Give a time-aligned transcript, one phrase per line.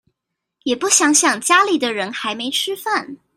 [0.63, 3.17] 也不想想家裡的人還沒吃飯